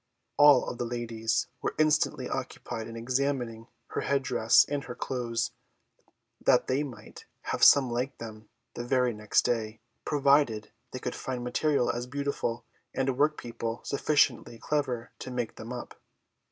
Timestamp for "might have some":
6.81-7.87